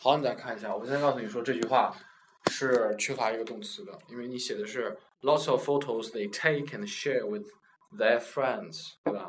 [0.00, 1.92] 好，你再看一下，我现在告诉你说这句话
[2.46, 7.48] 是缺乏一个动词的，因为你写的是 lots of photos they take and share with
[7.92, 9.28] their friends，对吧？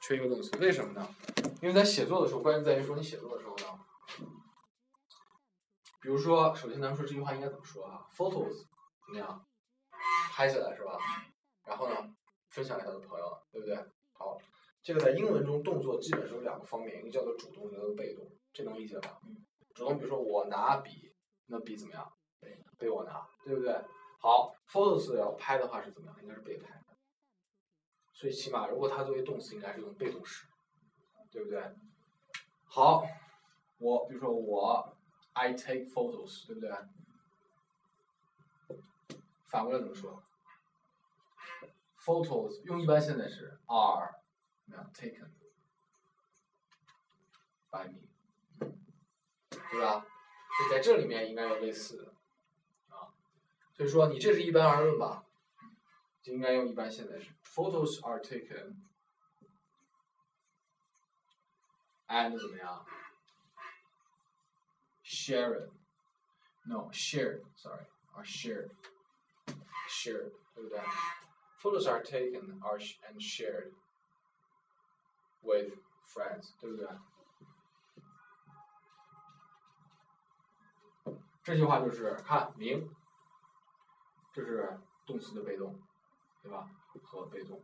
[0.00, 1.06] 缺一个动词，为什么呢？
[1.60, 3.78] 因为在写作的时候，关键在于说你写作的时候呢，
[6.00, 8.64] 比如说，首先咱们说这句话应该怎么说啊？photos
[9.04, 9.44] 怎么样？
[10.32, 10.96] 拍下来是吧？
[11.66, 11.96] 然后呢，
[12.48, 13.76] 分享给他的朋友，对不对？
[14.14, 14.38] 好，
[14.82, 19.20] 这个在英文中动作基本是有两个方面，一个叫做主动，一个叫做被动，这能理解吧？
[19.74, 21.12] 主动，比如说我拿笔，
[21.46, 22.10] 那笔怎么样？
[22.78, 23.72] 被我拿，对不对？
[24.18, 26.22] 好，photos 要拍的话是怎么样？
[26.22, 26.82] 应该是被拍。
[28.12, 30.46] 所以起码如果它作为动词，应该是用被动式，
[31.30, 31.62] 对不对？
[32.64, 33.04] 好，
[33.78, 34.96] 我比如说我
[35.32, 36.70] I take photos，对不对？
[39.46, 40.22] 反过来怎么说
[41.98, 44.14] ？photos 用一般现在时 are
[44.92, 45.30] taken
[47.70, 48.13] by me。
[49.73, 50.05] 对吧？
[50.59, 52.13] 就在这里面应该有类似的，
[52.95, 53.13] 啊，
[53.73, 55.25] 所以说你这是一般而论吧，
[56.21, 57.33] 就应该用一般现在时。
[57.43, 58.75] Photos are taken
[62.07, 62.85] and 怎么样？
[65.03, 65.71] Shared,
[66.65, 68.71] no shared, sorry, are shared,
[69.87, 70.79] shared，对不对？
[71.61, 73.73] Photos are taken are and shared
[75.41, 75.73] with
[76.05, 76.87] friends，对不对？
[81.44, 82.90] 这句话就是看明，
[84.32, 85.78] 这是动词的被动，
[86.42, 86.70] 对吧？
[87.02, 87.62] 和被动，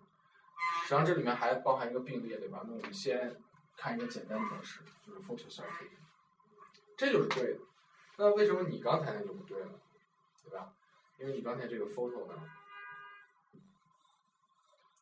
[0.83, 2.63] 实际上这里面还包含一个并列，对吧？
[2.67, 3.41] 那我们先
[3.79, 5.97] 看一个简单的模式，就是 photos are taken，
[6.95, 7.61] 这就是对的。
[8.19, 9.81] 那为什么你刚才那就不对了，
[10.45, 10.75] 对吧？
[11.19, 12.35] 因为你刚才这个 photo 呢，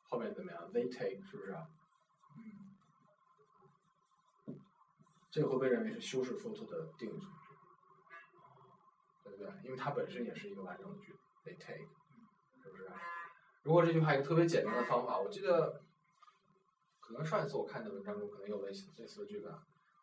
[0.08, 1.56] 后面怎么样？They take 是不是？
[4.46, 4.54] 嗯，
[5.32, 7.37] 这个会被认为是修饰 photo 的定语从。
[9.28, 9.52] 对不对？
[9.64, 11.86] 因为它本身也是一个完整的句子，they take，
[12.62, 12.88] 是不是？
[13.62, 15.82] 如果这句话一个特别简单的方法，我记得，
[17.00, 19.54] 可能上一次我看的文章中可能有类似类似的句子，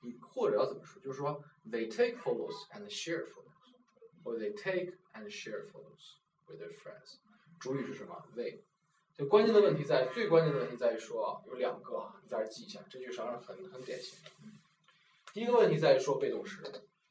[0.01, 1.01] 你或者要怎么说？
[1.01, 3.73] 就是说，they take photos and share photos，
[4.23, 7.17] 或者 they take and share photos with their friends。
[7.59, 8.61] 主语是什么？they。
[9.13, 14.29] 就关键的问题在最关键的问题在于说有两个，你在这记一下，这句实际上很很典型的。
[15.33, 16.61] 第一个问题在于说被动时。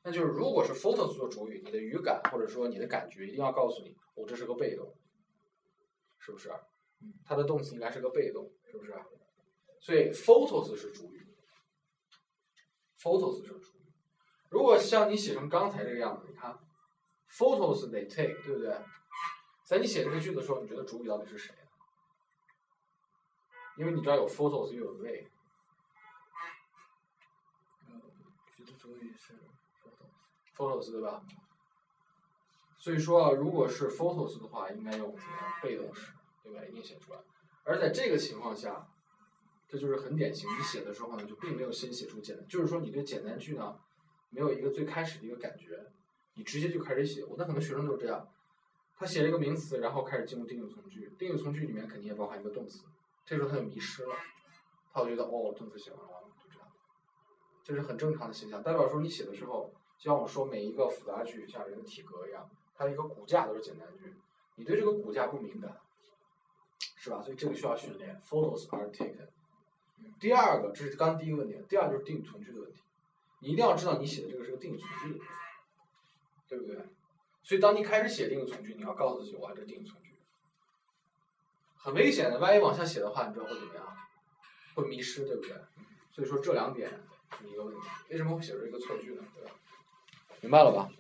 [0.07, 4.95] 那就是，如果是 photos 做主语，你的语感或者说你的感觉一定要告诉你，我这是个被动，
[6.19, 6.53] 是不是？
[7.25, 8.95] 它的动词应该是个被动，是不是？
[9.81, 11.27] 所以 photos 是主语
[12.99, 13.93] ，photos 是主语。
[14.51, 16.59] 如果像你写成刚才这个样子，你看
[17.31, 18.79] ，photos they take，对不对？
[19.65, 21.55] 在你写这个句子的时候，你觉得主语到底是谁？
[23.79, 25.25] 因为你知道有 photos 又有 they。
[27.89, 28.03] 嗯，
[28.55, 29.33] 觉得主语是。
[30.57, 31.23] Photos 对吧？
[32.79, 35.53] 所以说啊，如果是 photos 的话，应该用怎么样？
[35.63, 36.63] 被动式，对吧？
[36.65, 37.19] 一定写出来。
[37.65, 38.87] 而在这个情况下，
[39.67, 40.47] 这就是很典型。
[40.51, 43.79] 你写的时候呢，就并没有先写出简，就是说你对简单句呢，
[44.29, 45.87] 没有一个最开始的一个感觉，
[46.35, 47.25] 你直接就开始写。
[47.25, 48.29] 我那很多学生都是这样，
[48.95, 52.85] 他写了一个名词，然后开始进入定语从句，定语从句里面肯定也包含一个动词，
[53.25, 54.15] 这时候他就迷失了，
[54.93, 56.69] 他就觉得哦，动词写完了，就这样，
[57.65, 59.73] 这是很正常的现象，代表说你写的时候。
[59.99, 64.15] 就像我说，每一个复杂句像人的体格一样，它的一个骨架都是简单句。
[64.57, 65.77] 你对这个骨架不敏感，
[66.97, 67.23] 是吧？
[67.23, 68.21] 所以这个需要训练。
[68.21, 69.29] Photos are taken。
[70.21, 71.57] 第二个，这是刚第一个问题。
[71.69, 72.81] 第二就是定语从句的问题。
[73.41, 75.21] 你一定要知道你写的这个是个定语从句，
[76.49, 76.77] 对不对？
[77.43, 80.15] 所以当你开始写定语从句，你要告诉自己，我这定语从句。
[81.77, 83.85] 很危险的，万一往下写的话，你知道会怎么样？
[84.75, 85.55] 会迷失，对不对？
[86.11, 86.91] 所以说这两点
[87.39, 87.81] 是一个问题。
[88.11, 89.23] 为什么会写出一个错句呢？
[89.35, 89.51] 对吧？
[90.45, 90.91] 明白了吧？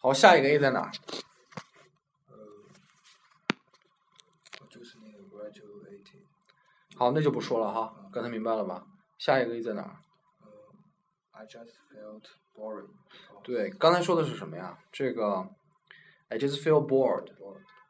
[0.00, 0.90] 好，下一个 A 在哪儿？
[4.68, 6.24] 就是那个 graduated。
[6.96, 7.94] 好，那就不说了哈。
[8.12, 8.84] 刚才明白了吧？
[9.18, 9.96] 下一个 A 在哪儿
[11.30, 12.24] ？I just felt
[12.56, 12.88] boring。
[13.44, 14.76] 对，刚才说的是什么呀？
[14.90, 15.48] 这个
[16.30, 17.28] I just feel bored。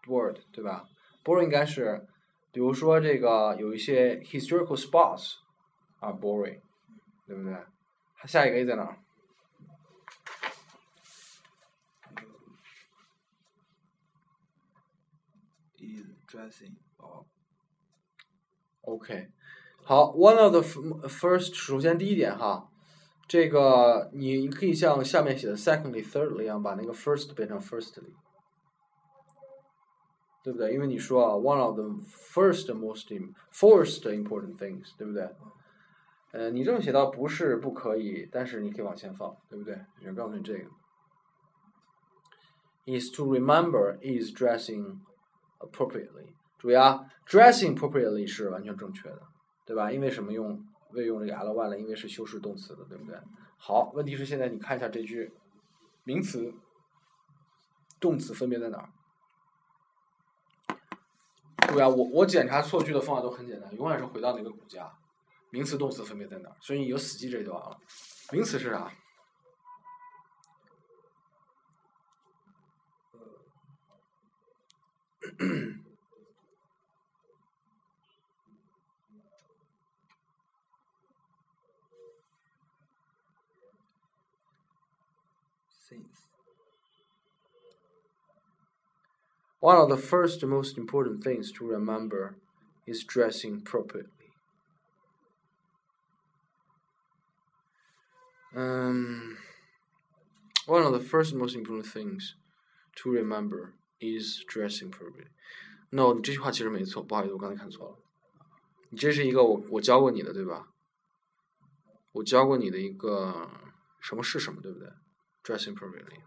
[0.02, 0.84] bored，对吧
[1.24, 2.06] ？boring 应该是，
[2.52, 5.36] 比如说这个有一些 historical spots
[6.00, 6.60] are boring，
[7.26, 7.64] 对不对？
[8.25, 8.97] 下一个 A 在哪儿？
[15.77, 17.25] Is dressing up.
[18.81, 19.29] OK，
[19.83, 20.61] 好，one of the
[21.07, 22.69] first，首先第一点哈，
[23.27, 28.13] 这个你可以像下面写的 secondly、thirdly 一样，把那个 first 变成 firstly，
[30.43, 30.73] 对不对？
[30.73, 33.07] 因为你说啊，one of the first most
[33.53, 35.29] first important things，对不对？
[36.34, 39.78] 呃，你这么写到不是不可以，但是你可以往前放，对不对？
[40.00, 40.68] 也告诉你这个。
[42.86, 44.98] Is to remember is dressing
[45.60, 46.34] appropriately。
[46.58, 49.22] 注意啊，dressing appropriately 是完全正确的，
[49.64, 49.92] 对吧？
[49.92, 50.60] 因为什么用
[50.90, 51.78] 为用这个 ly 了？
[51.78, 53.16] 因为是修饰动词的，对不对？
[53.56, 55.32] 好，问题是现在你看一下这句
[56.02, 56.52] 名词、
[58.00, 58.88] 动词分别在哪儿？
[61.68, 64.92] 对啊，我我检查错句的方法都很简单，永远是回到那个骨架，
[65.53, 66.55] 名词、动词分别在哪儿？
[66.61, 67.77] 所以你就死记这就完了。
[68.31, 68.91] 名词是啥？
[85.89, 86.29] Since.
[89.59, 92.35] One of the first most important things to remember
[92.85, 94.22] is dressing appropriately.
[98.55, 99.37] Um,
[100.65, 102.35] one of the first most important things
[102.95, 105.27] to remember is dressing appropriately.
[105.91, 107.97] No，你这句话其实没错，不好意思，我刚才看错了。
[108.89, 110.67] 你这是一个我我教过你的对吧？
[112.11, 113.49] 我教过你的一个
[113.99, 114.89] 什么是什么对不对？
[115.43, 116.21] dressing appropriately。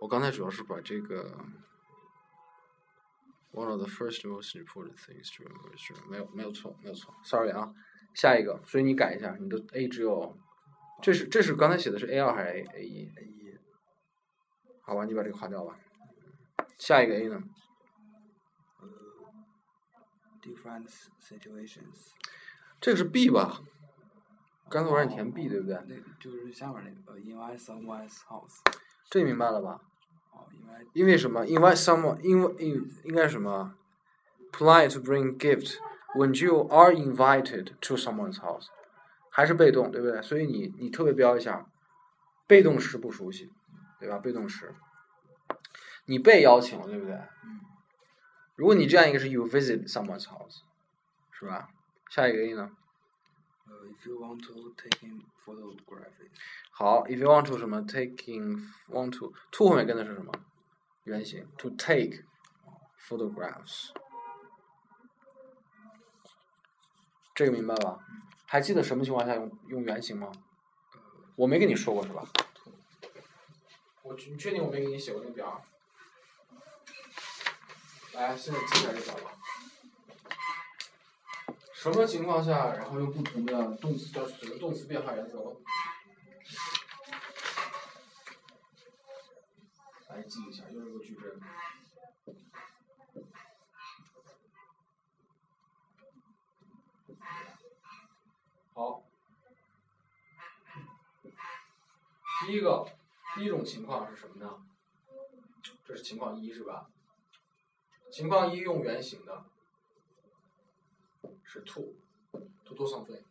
[0.00, 1.38] 我刚才主要是把这个
[3.52, 7.72] one of the first most important things to remember 是没有没有错没有错，sorry 啊，
[8.12, 10.36] 下一个，所以你改一下，你的 A 只有，
[11.01, 13.57] 这是这是刚才写的是 A 二还是 A A 一 A 一
[14.81, 15.77] 好吧，你把这个划掉吧。
[16.77, 17.41] 下一个 A 呢
[20.41, 20.87] ？different
[21.19, 22.11] situations。
[22.79, 23.61] 这个是 B 吧？
[24.69, 25.77] 刚才我让你填 B 对不对？
[25.87, 28.59] 那就是下面那个呃，invite someone's house。
[29.09, 29.81] 这明白了吧？
[30.93, 33.75] 因为什么？Invite someone，因为应应该是什么
[34.51, 35.77] ？Polite to bring gift
[36.15, 38.67] when you are invited to someone's house，
[39.31, 40.21] 还是被动，对不对？
[40.21, 41.65] 所以你你特别标一下，
[42.45, 43.49] 被动时不熟悉，
[43.99, 44.19] 对吧？
[44.19, 44.75] 被动时，
[46.05, 47.15] 你被邀请了，对不对？
[47.15, 47.59] 嗯
[48.57, 50.59] 如果你这样一个是 you visit someone's house，
[51.31, 51.69] 是吧？
[52.11, 52.69] 下一个 A 呢？
[53.65, 56.29] 呃，if you want to take in photography。
[56.69, 60.31] 好，if you want to 什么 taking want to to 后面跟的是什么？
[61.05, 62.23] 原型 to take
[62.99, 63.91] photographs。
[67.33, 67.97] 这个明白吧？
[68.51, 70.29] 还记得什么情况下用用原形吗？
[71.37, 72.21] 我没跟你说过是吧？
[74.01, 75.63] 我你确定我没给你写过那个表？
[78.11, 79.31] 来，现在记下这表吧。
[81.73, 85.55] 什么情况下，然后用不同的动词叫什么动词变化原则？
[90.09, 91.39] 来记一下，又是个矩阵。
[98.73, 99.03] 好，
[102.41, 102.85] 第一个，
[103.35, 104.65] 第一种情况是什么呢？
[105.85, 106.89] 这是情况一是吧？
[108.11, 109.45] 情况一用原形的
[111.43, 111.93] 是 to
[112.63, 113.21] to do something，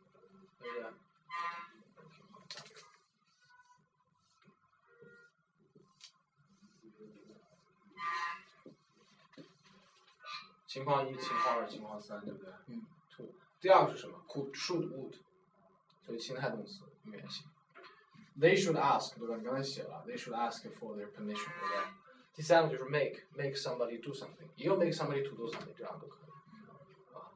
[0.61, 0.93] 对不对？
[10.69, 12.53] 情况一、情况二、情况三，对不对？
[12.69, 12.87] 嗯。
[13.11, 15.17] to 第二个是什么？could、should、would，
[16.07, 17.50] 所以情态动词用原形。
[18.40, 19.38] They should ask，对吧？
[19.38, 21.94] 你刚才写了，they should ask for their permission，对不对？
[22.34, 26.30] 第三个就是 make，make somebody do something，也有 make somebody to do something，这样都可以，
[27.16, 27.32] 啊，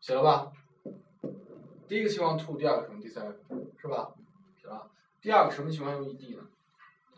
[0.00, 0.52] 写了吧？
[1.88, 3.00] 第一个情况 to，第二个什么？
[3.00, 3.32] 第三个
[3.80, 4.12] 是吧？
[4.60, 4.90] 写了。
[5.22, 6.46] 第二个什么情况用 ed 呢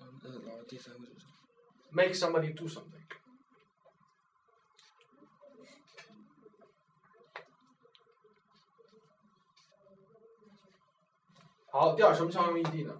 [0.00, 1.32] 嗯呃，然后第三个是什么？
[1.90, 3.02] ？make somebody do something。
[11.77, 12.97] 好，第二什么情况用 ed 呢？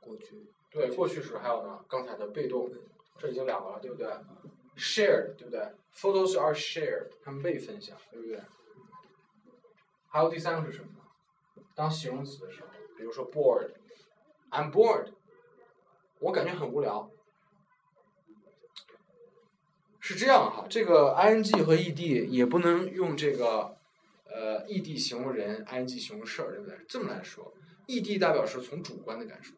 [0.00, 0.50] 过去。
[0.72, 2.68] 对，过去时还有呢，刚才的被动，
[3.16, 4.08] 这已经两个了，对不对
[4.76, 5.60] ？shared，对不对
[5.94, 8.40] ？Photos are shared，他们被分享，对不对？
[10.08, 11.62] 还有第三个是什么呢？
[11.76, 12.66] 当形容词的时候，
[12.96, 15.12] 比如说 bored，I'm bored，
[16.18, 17.08] 我感觉很无聊。
[20.00, 23.73] 是这样哈，这个 ing 和 ed 也不能用这个
[24.34, 26.76] 呃 ed 形容人，ing 形容事儿，对不对？
[26.88, 27.54] 这么来说
[27.86, 29.54] ，ed 代表是从主观的感受。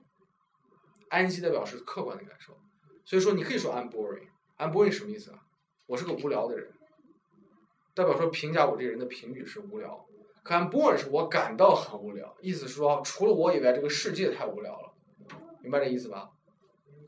[1.10, 2.56] ing 代表是客观的感受，
[3.04, 4.28] 所以说你可以说 I'm boring。
[4.58, 5.38] I'm boring 什么意思啊？
[5.86, 6.70] 我是个无聊的人，
[7.94, 10.06] 代表说评价我这个人的评语是无聊。
[10.42, 14.92] 可 I'm bored 是我感到很无聊，意思是说除了我以外，这个世界太无聊了，
[15.62, 16.30] 明白这意思吧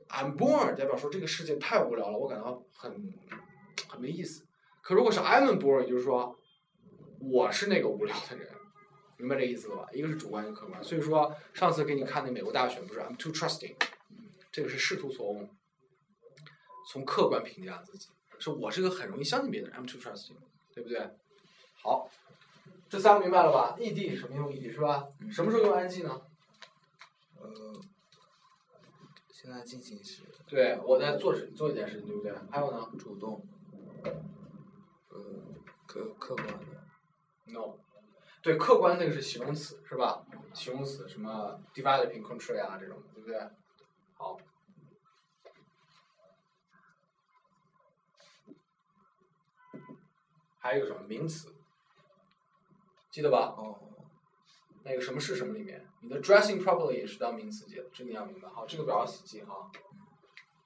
[0.08, 3.12] ？I'm bored 代表说这个世界太无聊了，我感到很
[3.88, 4.44] 很没意思。
[4.80, 6.37] 可如果是 I'm bored，就是说
[7.20, 8.48] 我是那个无聊的人，
[9.16, 9.86] 明白这意思了吧？
[9.92, 10.82] 一个是主观，一个客观。
[10.82, 13.74] 所以说上次给你看那美国大选不是 I'm too trusting，
[14.50, 15.48] 这个是试图从
[16.90, 18.08] 从客观评价自己，
[18.38, 20.36] 说我是个很容易相信别人，I'm too trusting，
[20.72, 21.10] 对不对？
[21.82, 22.08] 好，
[22.88, 25.08] 这三个明白了吧？ED 什么用 ED 是吧？
[25.30, 26.22] 什么时候用 ING 呢？
[27.40, 27.80] 呃，
[29.30, 32.32] 现在进行时，对，我在做事做一件事情，对不对？
[32.50, 33.44] 还有呢主动，
[35.10, 35.20] 呃，
[35.86, 36.77] 客客观的，
[37.48, 37.78] ？No，
[38.42, 40.24] 对，客观那个是形容词是吧？
[40.54, 43.38] 形容词什么 developing country 啊这种，对不对？
[44.16, 44.38] 好。
[50.60, 51.54] 还有什么名词？
[53.10, 53.54] 记得吧？
[53.56, 53.78] 哦，
[54.82, 58.48] 那个什么是什么里面，你的 dressing properly 也是当名词记的，这你要明白。
[58.48, 59.70] 好，这个表要死记哈，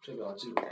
[0.00, 0.62] 这个要记住。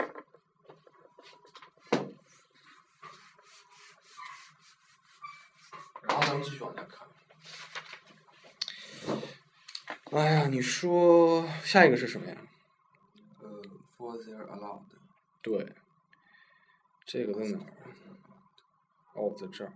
[6.01, 7.07] 然后咱们继续往下看。
[10.11, 12.35] 哎呀，你说下一个是什么呀？
[13.39, 13.61] 呃
[13.97, 14.83] ，for their allowed，
[15.41, 15.73] 对，
[17.05, 18.35] 这个在哪儿啊？
[19.13, 19.73] 哦，在这儿。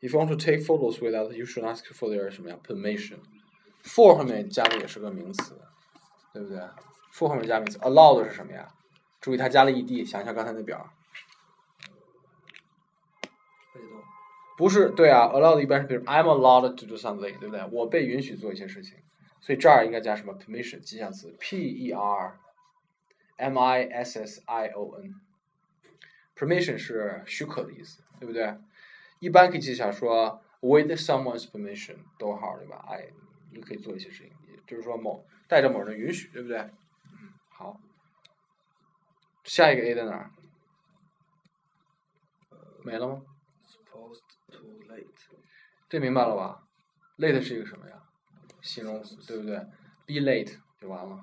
[0.00, 3.20] If you want to take photos without, you should ask for their 什么呀？permission。
[3.82, 5.60] for 后面加的也是个名词，
[6.32, 6.58] 对不对
[7.12, 8.72] ？for 后面加名词，allowed 是什么呀？
[9.20, 10.90] 注意它加了 ed，想一下刚才那表儿，
[13.72, 14.02] 被动，
[14.56, 17.64] 不是对啊，allowed 一般是比如 I'm allowed to do something，对不对？
[17.72, 18.98] 我被允许做一些事情，
[19.40, 22.38] 所以这儿应该加什么 permission 吉祥词，p e r
[23.36, 25.14] m i s s i o n。
[26.36, 28.56] permission 是许可的意思，对不对？
[29.20, 33.08] 一般可以记一下说 with someone's permission 逗号对吧？？I，，
[33.52, 36.68] 你可以做一些事情，也就是说某带着某人允许，对不对？
[37.48, 37.80] 好。
[39.44, 40.30] 下一个 A 在哪儿？
[42.84, 43.22] 没了吗？
[45.92, 46.62] 这明白了吧
[47.18, 48.02] ？Late 是一个什么呀？
[48.62, 49.58] 形容词，对不对
[50.06, 51.22] ？Be late 就完了。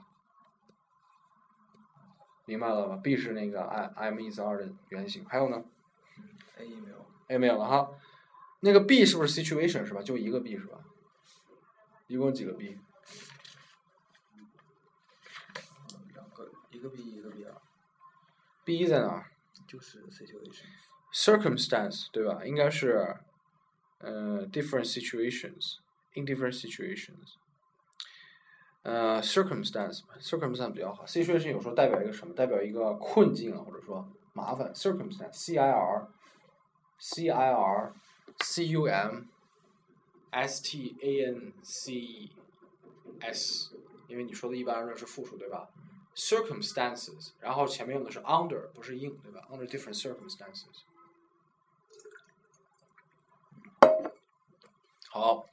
[2.46, 5.26] 明白了吧？B 是那个 i，am is are 的原型。
[5.26, 5.64] 还有呢
[6.58, 7.06] ？A 没有。
[7.30, 7.90] A 没有了哈。
[8.60, 10.04] 那个 B 是不是 situation 是吧？
[10.04, 10.78] 就一个 B 是吧？
[12.06, 12.78] 一共几个 B？
[16.14, 17.58] 两个，一个 B，一个 B 啊。
[18.64, 19.32] B 在哪儿？
[19.68, 20.68] 就是 situation。
[21.12, 22.46] Circumstance 对吧？
[22.46, 23.18] 应该是。
[23.99, 27.35] 呃，different situations，in different situations。
[28.83, 32.35] 呃，circumstance circumstance 比较好，situation 有时候代表一个什么？
[32.35, 34.73] 代表一个困境啊，或者说麻烦。
[34.75, 36.07] circumstance，c i r
[36.99, 37.93] c i r
[38.41, 39.25] c u m
[40.31, 42.31] s t a n c e
[43.21, 43.75] s，
[44.09, 45.71] 因为你说的一般来说是复数对吧？
[46.15, 49.49] circumstances，然后前面用的是 under，不是 in 对吧？
[49.51, 50.83] under different circumstances。
[55.10, 55.46] 好，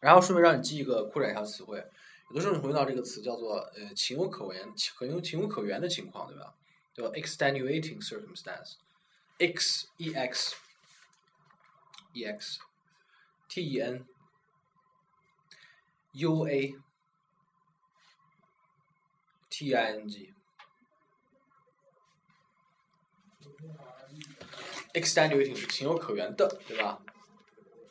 [0.00, 1.84] 然后顺便让你记一个扩展一下词汇。
[2.30, 6.54] 有的时候你会用到这个词叫做呃情有可原、情有情有可原的情况，对吧？
[6.94, 10.54] 叫 extenuating circumstance，x e x
[12.12, 12.58] e x
[13.48, 14.06] t e n
[16.12, 16.74] u a
[19.48, 20.34] t i n g
[24.92, 27.00] extenuating 是情有可原的，对吧？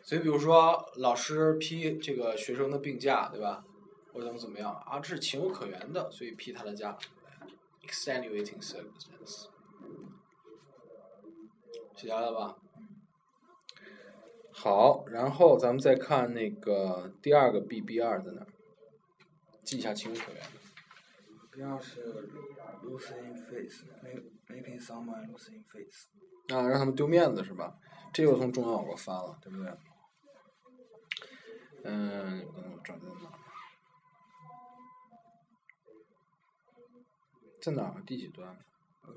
[0.08, 3.66] 所以比如说老师批这个学生的病假，对吧？
[4.14, 6.98] 或者怎么怎么样啊，这是情有可原的，所以批他的假。
[7.86, 9.48] extenuating circumstance，
[11.98, 12.56] 写下来了吧？
[14.54, 18.48] 好，然后咱们再看那个第二个 B B 二在哪儿？
[19.66, 20.42] 记一下情有可原。
[21.52, 22.30] B 二是
[22.82, 26.08] losing face，make making someone losing face，
[26.56, 27.76] 啊，让他们丢面子是吧？
[28.14, 29.70] 这又从中央我翻了，对不对？
[31.85, 33.39] 嗯，我找在哪儿？
[37.61, 38.03] 在哪儿？
[38.07, 38.57] 第几段？
[39.03, 39.13] 呃，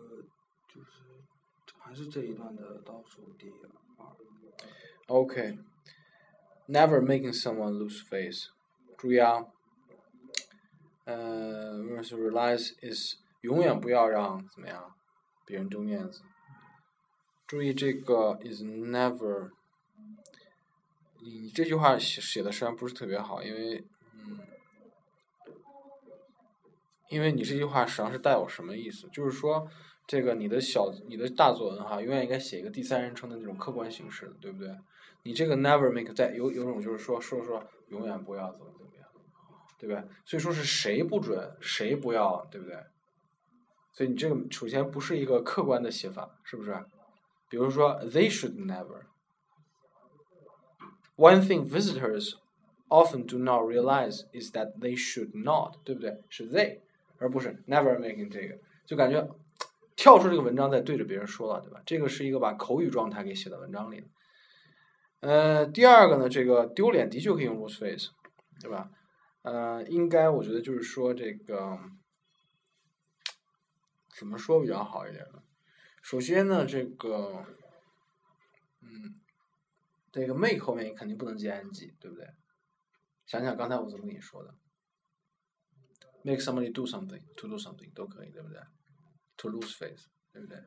[0.68, 1.04] 就是
[1.77, 3.51] 还是这一段的倒数第
[3.98, 4.08] 二，
[5.08, 8.50] OK。Never making someone lose face。
[8.98, 9.46] 注意啊。
[11.04, 14.96] 呃 v e r s realize is 永远不要让怎么样
[15.46, 16.24] 别人丢面子。
[17.46, 19.51] 注意这个 is never。
[21.23, 23.85] 你这句话写写的实际上不是特别好，因为
[24.15, 24.39] 嗯，
[27.09, 29.09] 因为你这句话实际上是带有什么意思？
[29.12, 29.69] 就是说，
[30.07, 34.75] 这个你的小你的大作文哈，永远应该写一个第三人称的那种客观形式，对不对？
[35.23, 39.07] 你这个 never make 在有有种就是说说说永远不要怎么怎么样，
[39.79, 40.03] 对不对？
[40.25, 42.77] 所以说是谁不准，谁不要，对不对？
[43.93, 46.75] 所以你这个首先不是一个客观的写法，是不是？
[47.50, 49.03] 比如说 they should never，
[51.21, 52.37] One thing visitors
[52.89, 56.23] often do not realize is that they should not，对不对？
[56.31, 56.79] 是 they，
[57.19, 59.29] 而不是 never making 这个，就感觉
[59.95, 61.83] 跳出这个文章在对着别人说了，对吧？
[61.85, 64.03] 这个是一个把口语状态给写到文章里。
[65.21, 68.09] 呃，第二个呢，这个丢脸的确可以用 lose face，
[68.59, 68.91] 对吧？
[69.43, 71.79] 呃，应该我觉得就是说这个
[74.17, 75.43] 怎么说比较好一点呢？
[76.00, 77.45] 首先呢，这个，
[80.12, 82.26] 这个 make 后面肯定不能接 ing，对不对？
[83.26, 84.52] 想想刚才我怎么跟你说的
[86.25, 88.61] ，make somebody do something，to do something 都可以，对不对
[89.37, 90.62] ？to lose face，对不对？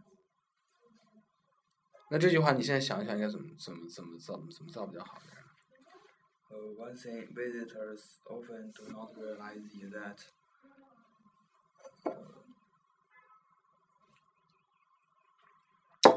[2.10, 5.32] 那这句话你现在想一想，应该怎么怎么怎么造怎么造比较好呢？
[6.50, 10.20] 呃，one thing visitors often do not realize is that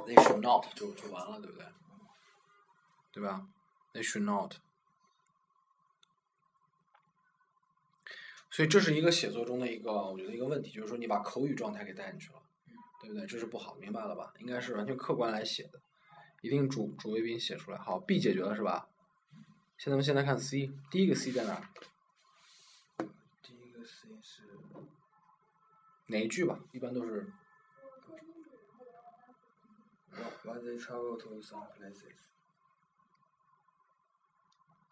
[0.07, 1.67] They should not 就就完了，对不对？
[3.17, 3.49] 对吧
[3.95, 4.57] ？They should not。
[8.51, 12.43] 所以这是一个写作中的一个，我觉得一个问题，就是说你把口语状态给带进去了，
[13.01, 13.27] 对不对？
[13.27, 14.35] 这是不好，明白了吧？
[14.39, 15.81] 应该是完全客观来写的，
[16.43, 17.79] 一定主主谓宾写出来。
[17.79, 18.91] 好，B 解决了是吧？
[19.79, 21.63] 现在我们先来看 C，第一个 C 在哪儿？
[23.43, 24.43] 第一个 C 是
[26.09, 26.61] 哪一句吧？
[26.73, 27.33] 一般都是
[30.45, 32.36] when they travel to some places，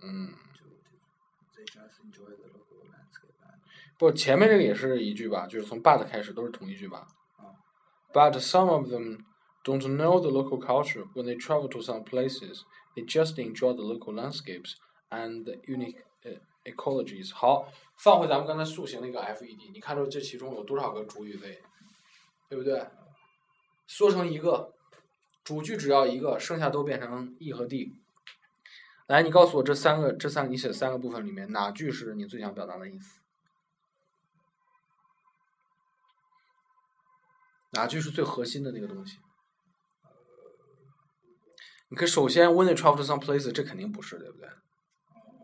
[0.05, 0.99] 嗯，就就
[1.57, 3.33] they just enjoy the local landscape
[3.97, 7.07] 不，前面这个也是一句吧，就是从 but 开始都是同一句吧。
[7.37, 7.57] 啊
[8.13, 9.25] But some of them
[9.65, 11.07] don't know the local culture.
[11.15, 12.63] When they travel to some places,
[12.95, 14.75] they just enjoy the local landscapes
[15.11, 17.35] and unique uh, ecologies.
[17.35, 21.63] 好，放回咱们刚才塑形那个 FED，你看出这其中有多少个主语类，
[22.49, 22.87] 对不对？
[23.87, 24.75] 缩成一个，
[25.43, 27.93] 主句只要一个，剩下都变成 E 和 D。
[29.07, 33.21] 来，你告诉我这三个，这三个你写的三个部分里面，哪句是你最想表达的意思？
[37.73, 39.19] 哪句是最核心的那个东西？
[41.88, 44.49] 你可首先，when they travel to some places，这肯定不是，对不对？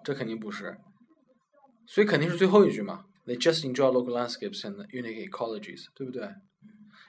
[0.02, 0.80] 这肯定不是，
[1.86, 3.04] 所以肯定是最后一句嘛。
[3.26, 6.34] They just enjoy local landscapes and unique ecologies，对不对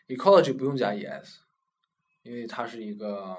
[0.08, 1.38] ？ecology 不用加 es，
[2.24, 3.38] 因为它是一个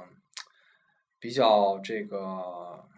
[1.19, 2.89] 比较这个，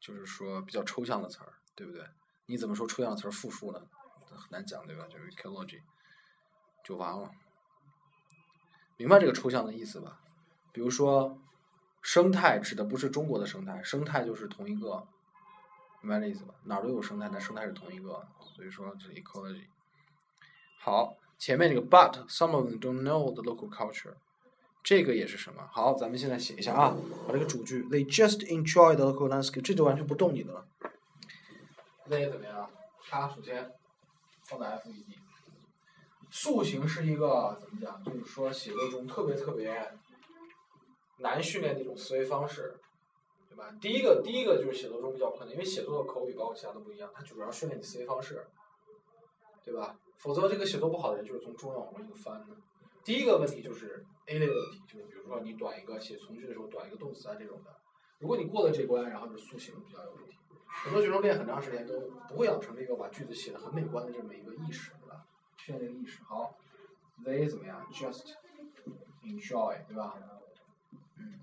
[0.00, 2.04] 就是说比较抽象的词儿，对不对？
[2.46, 3.80] 你怎么说抽象词儿复数呢？
[4.30, 5.06] 很难讲，对吧？
[5.08, 5.80] 就是 ecology
[6.84, 7.30] 就完了。
[8.96, 10.20] 明白这个抽象的意思吧？
[10.72, 11.38] 比如说，
[12.00, 15.06] 生态指的不是中国的生态，生态就是同一个，
[16.00, 16.54] 明白这意思吧？
[16.64, 19.66] 哪儿都有生态，但生态是同一个，所以说这是 ecology。
[20.78, 24.14] 好，前面这个 but some of them don't know the local culture，
[24.82, 25.68] 这个也是什么？
[25.70, 30.66] 好，咱们现在写一下啊，把这个主句 they just enjoy the local landscape，这就完全不动你的了。
[32.08, 32.70] they 怎么样？
[33.08, 33.70] 它首先
[34.44, 35.04] 放在 FED。
[36.30, 38.02] 塑形是一个怎么讲？
[38.04, 39.92] 就是说写作中特别特别
[41.18, 42.78] 难训练的一种思维方式，
[43.48, 43.70] 对吧？
[43.80, 48.46] 第一个第一个就是写作中比较困难，因为写作的口语包括其他都不一样，它主要训练你思维方式，
[49.64, 49.96] 对吧？
[50.18, 52.56] 否则这个写作不好的人就是从中文往回硬翻的。
[53.02, 57.76] 第一个问题就是 A 类的问题，就是比如说你短一个写从句的时候短一个动词啊这种的，
[58.20, 60.36] 如果你过了这关，然后就塑形比较有问题。
[60.66, 65.26] 很多学生练很长时间都不会养成这个把句子写的很美观的这么一个意识，对吧？
[65.56, 66.22] 训练这个意识。
[66.22, 66.56] 好
[67.24, 68.34] ，they 怎么样？just
[69.24, 70.16] enjoy，对吧？
[71.16, 71.40] 嗯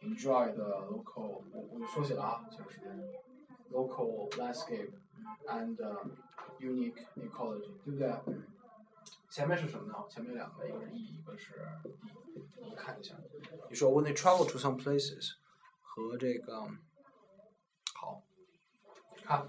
[0.00, 2.88] ，enjoy the local，我我缩写了啊，这个时间
[3.70, 4.92] ，local landscape
[5.46, 5.76] and
[6.58, 8.08] unique ecology，对不对？
[9.32, 9.94] 前面是什么呢？
[10.10, 13.16] 前面两个，一个是 E，一个是 D，你看一下。
[13.70, 15.36] 你说 when they travel to some places
[15.80, 16.68] 和这个
[17.94, 18.22] 好，
[19.24, 19.48] 看。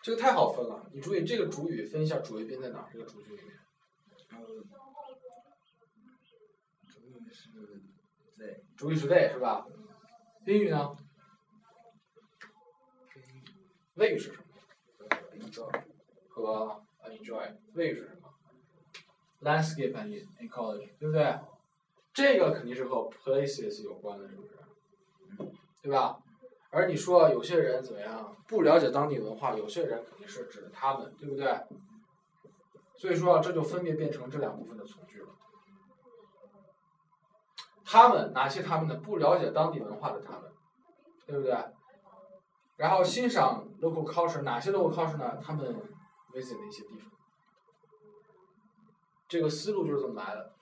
[0.00, 2.88] 这个太好分了，你注意这个主语分一下主谓宾在哪？
[2.92, 3.58] 这个主句里面，
[4.30, 4.38] 呃，
[6.86, 7.50] 主语是
[8.38, 9.66] they，主语是 they 是吧？
[10.44, 10.96] 宾语呢？
[13.94, 14.44] 谓语是什么
[15.32, 15.82] ？enjoy
[16.28, 17.56] 和 enjoy。
[17.72, 18.23] 谓语是什么
[19.44, 21.38] ？landscape and ecology，对不对？
[22.12, 24.50] 这个肯定是和 places 有关的，是不是？
[25.82, 26.18] 对吧？
[26.70, 31.60] 而你说有些人怎么样不了解当地文化，有些人肯定是指的他们，对不对？
[32.96, 35.28] 所以说这就分别变成这两部分的从句了。
[37.84, 38.94] 他们哪些他们呢？
[38.96, 40.50] 不了解当地文化的他们，
[41.26, 41.54] 对不对？
[42.76, 45.38] 然后欣赏 local culture，哪些 local culture 呢？
[45.40, 45.64] 他们
[46.32, 47.10] visit 的一些地方。
[49.28, 50.52] 这个思路就是这么来的，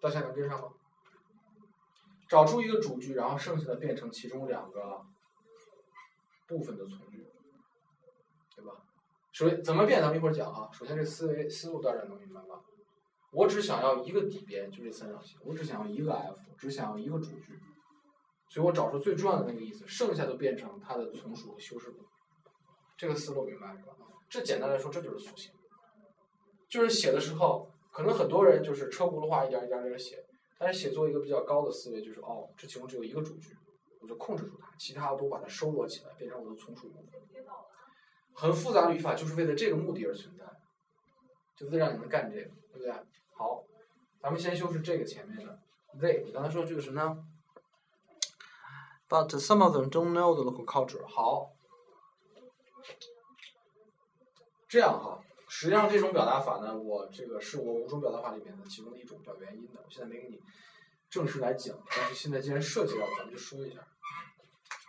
[0.00, 0.68] 大家能跟上吗？
[2.28, 5.04] 找出一个主句，然后剩下的变成其中两个
[6.48, 7.24] 部分的从句，
[8.54, 8.72] 对吧？
[9.32, 10.68] 首先怎么变，咱们一会儿讲啊。
[10.72, 12.60] 首先这思维思路大家能明白吧？
[13.30, 17.58] 我只想要一个底边，就这三角形，我只想要一个 f，只想要一个主句，
[18.48, 22.04] 所以我找出最重要的那个意思，剩下都变成它的从属和修饰部。
[22.96, 23.94] 这个思路明白是吧？
[24.28, 25.52] 这简单来说，这就是属性。
[26.68, 30.24] 就是写的时候，可能很多人就是车轱辘话一点一点一点写，
[30.58, 33.56] 但是写作一个比较高的思维，就是哦，这其中只有一个主句，
[34.00, 37.04] 我就控制住它，其他的都把它收罗起来，变成我的从属部分。
[38.34, 40.44] 很复杂的语法就是为了这个目的而存在，
[41.56, 42.92] 就为了让你们干这个，对不对？
[43.32, 43.64] 好，
[44.20, 45.58] 咱们先修饰这个前面的
[45.98, 46.22] they。
[46.22, 47.24] 你刚才说的这个什么呢
[49.08, 51.06] ？But some of them don't know the local culture。
[51.06, 51.52] 好，
[54.68, 59.80] 这样哈，实际上这种表达法呢，我这个是我五种表达法里面的其中的一种表原因的。
[59.84, 60.40] 我现在没给你
[61.08, 63.80] 正式来讲，但是现在既然涉及到，咱们就说一下，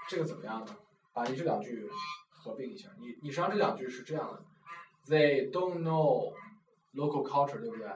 [0.09, 0.75] 这个怎么样呢？
[1.13, 1.89] 把你这两句
[2.29, 4.43] 合并一下，你你实际上这两句是这样的
[5.07, 6.33] ：They don't know
[6.93, 7.87] local culture，对不对？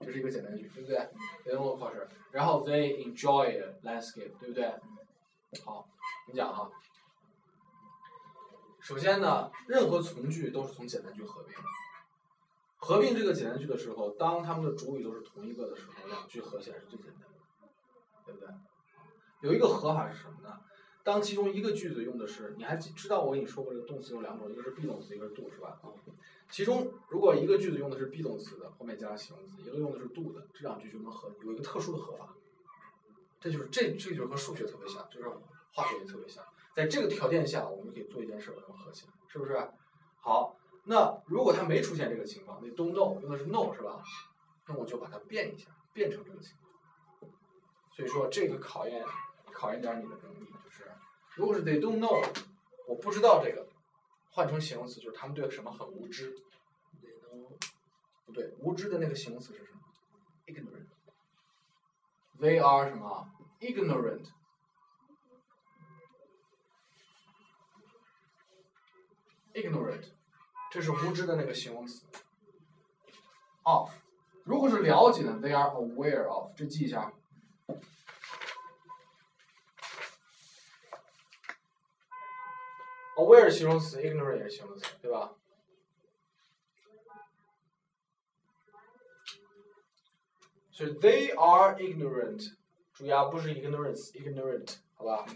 [0.00, 0.96] 这是一个简单句，对不对
[1.44, 4.72] ？They don't know culture，然后 They enjoy landscape，对不对？
[5.64, 5.88] 好，
[6.26, 6.70] 你讲哈。
[8.80, 11.62] 首先呢，任何从句都是从简单句合并的。
[12.76, 17.68] 合并这个简单句的时候，当它们的主语都是同一个的时候，两句合起来是最简单的，
[18.24, 18.48] 对不对？
[19.42, 20.60] 有一个合法是什么呢？
[21.02, 25.78] 当其中一个句子用的是，你还知道我跟你说过这个动词有两种，一个是 be 动词，一个是 do，是吧？
[26.50, 32.34] 其中如果一个句子用的是 be 动词的，后面加形容词，一个用的是 do 的，这两句就能合，有一个特殊的合法。
[33.40, 35.28] 这就是这这就是和数学特别像，就是
[35.72, 36.44] 化学也特别像。
[36.74, 39.70] 在这个条件下，我们可以做一件事，把它们合起来，是不是？
[40.20, 44.02] 好，那如果它没出现这个情况，那 don't know 用的是 know 是吧？
[44.66, 47.32] 那我就把它变一下，变成这个情况。
[47.92, 49.04] 所以说这个考验
[49.52, 50.90] 考验点你的能力，就是
[51.34, 52.24] 如果是 they don't know，
[52.86, 53.66] 我不知道这个，
[54.30, 56.34] 换成形容词就是他们对什么很无知。
[58.24, 59.80] 不对，无知的那个形容词是什么
[60.46, 60.86] ？ignorant。
[62.38, 63.28] They are 什么
[63.58, 64.26] ？ignorant。
[69.54, 70.04] ignorant，
[70.70, 72.04] 这是无知的那个形容词。
[73.62, 73.90] of，
[74.44, 77.12] 如果是了解的，they are aware of，这记一下。
[83.16, 85.32] aware 形容词，ignorant 也是形容词，对吧？
[90.70, 92.54] 所以 they are ignorant，
[92.94, 95.26] 注意啊，不是 ignorance，ignorant，好吧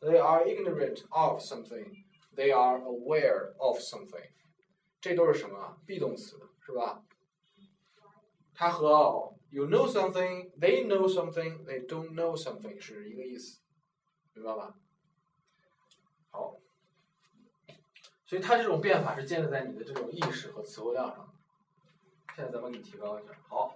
[0.00, 2.05] ？They are ignorant of something。
[2.36, 4.30] They are aware of something，
[5.00, 7.02] 这都是什么？be 动词，是吧？
[8.54, 13.60] 它和 you know something, they know something, they don't know something 是一个意思，
[14.34, 14.74] 明白吧？
[16.30, 16.58] 好，
[18.26, 21.32] 所以它这种变法是建立在你的这种意识和词汇量上。
[22.34, 23.74] 现在咱们给你提高一下，好，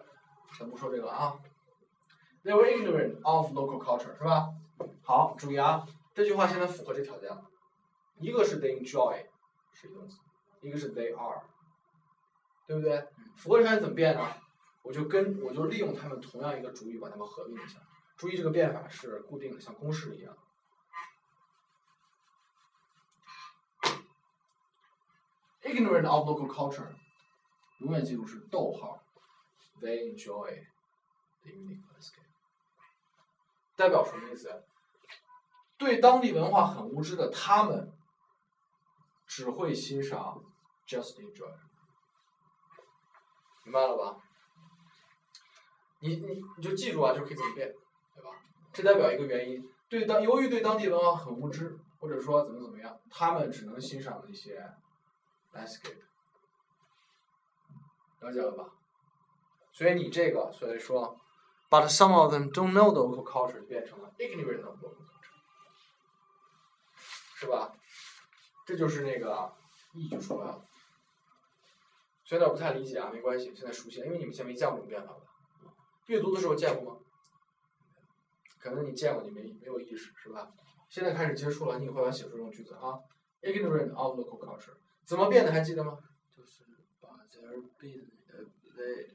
[0.58, 1.40] 咱不说这个了啊。
[2.44, 4.52] They were ignorant of local culture，是吧？
[5.02, 7.46] 好，注意啊，这句话现在符合这条件了。
[8.20, 9.26] 一个是 they enjoy
[9.72, 10.20] 是一个动词，
[10.60, 11.42] 一个是 they are，
[12.66, 13.08] 对不对？
[13.36, 14.34] 符合条件怎么变呢？
[14.82, 17.80] 我就跟我就利用它们同样一个主语把它们合并一下。
[18.16, 20.36] 注意这个变法是固定的，像公式一样。
[25.62, 26.94] Ignorant of local culture，
[27.78, 29.02] 永远记住是逗号。
[29.80, 30.66] They enjoy
[31.42, 32.28] the unique landscape，
[33.76, 34.62] 代表什么意思？
[35.78, 37.90] 对当地文化很无知的他们。
[39.30, 40.42] 只会欣赏
[40.88, 41.54] ，just enjoy，
[43.62, 44.16] 明白了吧？
[46.00, 47.72] 你你你就记住啊，就可以怎么变，
[48.12, 48.30] 对吧？
[48.72, 54.60] 这代表一个原因，对当由于对当地文化很无知，或者说怎么怎么样，他们只能欣赏那些
[55.52, 56.00] landscape，
[58.18, 58.68] 了解了吧？
[59.70, 61.16] 所以你这个，所以说
[61.68, 65.38] ，but some of them don't know the local culture 变成了 ignorant of local culture，
[67.36, 67.72] 是吧？
[68.70, 69.52] 这就是那个
[69.94, 70.64] 意就出来了，
[72.24, 75.20] 虽然有点不太理解啊，没关系，现在熟悉了，因为你们以前没见过这种变法吧？
[76.06, 77.00] 阅读的时候见过吗？
[78.60, 80.52] 可能你见过，你没没有意识，是吧？
[80.88, 82.96] 现在开始接触了，你以后要写出这种句子啊。
[83.42, 85.98] Ignorant of local culture，怎么变的还记得吗？
[86.36, 86.62] 就是
[87.00, 88.44] 把 their be 呃
[88.76, 89.08] they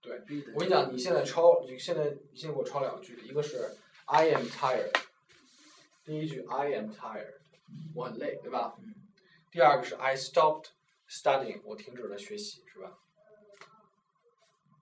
[0.00, 4.94] 对我跟你讲，你现在抄，你现在你现在给我抄两句，一个是 I am tired，
[6.04, 7.38] 第一句 I am tired，
[7.94, 8.74] 我很累，对吧？
[9.50, 10.70] 第二个是 I stopped
[11.08, 12.98] studying，我停止了学习，是吧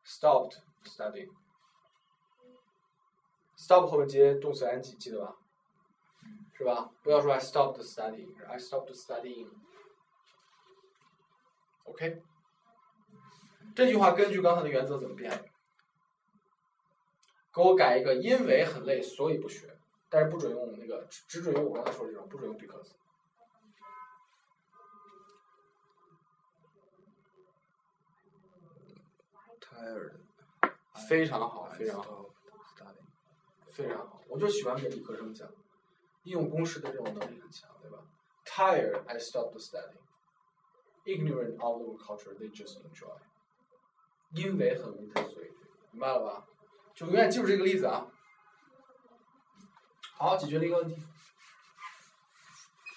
[0.04, 1.30] ？Stopped studying。
[3.56, 5.36] stop 后面接动词 ing，记得吧？
[6.54, 6.90] 是吧？
[7.02, 9.50] 不要说 I stopped studying，I stopped studying。
[11.84, 12.22] OK，
[13.74, 15.30] 这句话根据刚才的原则怎么变？
[17.54, 19.76] 给我改一个，因为很累，所以不学，
[20.12, 22.90] 但是不准用那个，只只准用我刚才说的这种，不准用 because。
[29.58, 30.12] tired.
[31.08, 32.26] 非常好，非常好。
[32.76, 33.70] studying.
[33.70, 35.48] 非常好，我就喜欢给理科生讲，
[36.24, 37.98] 应用公式的这种能力很强，对吧
[38.44, 39.96] ？Tired, I stopped studying.
[41.06, 43.16] Ignorant of the culture, they just enjoy.
[44.34, 45.50] 因为很无知，所以
[45.90, 46.46] 明白了吧？
[46.94, 48.06] 就永远记住这个例子啊。
[50.22, 51.02] 好，解决了一个问题。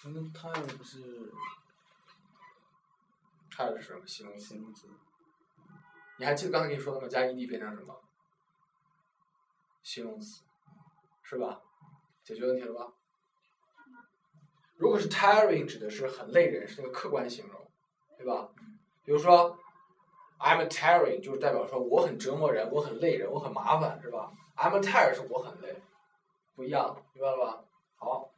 [0.04, 1.34] 那个 tired 不是
[3.50, 4.62] Tired 是什么形容词形？
[4.62, 4.88] 容词？
[6.20, 7.08] 你还记得刚才跟你说的吗？
[7.08, 8.00] 加 ed 变成什么？
[9.82, 10.44] 形容词，
[11.24, 11.64] 是吧？
[12.24, 12.94] 解决问题了吧？
[14.76, 17.72] 如果是 tiring 指的是很累人，是那个客观形容，
[18.20, 18.50] 对吧？
[19.04, 19.58] 比如说
[20.38, 25.82] I'm a tiring 就是代表说我很折磨人，我很累人，我很麻烦，是吧？I'm a tired 是我很累，
[26.55, 27.65] 不一样，明白了吧？
[27.97, 28.31] 好，